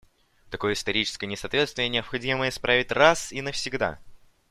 [0.49, 3.99] Такое историческое несоответствие необходимо исправить раз и навсегда.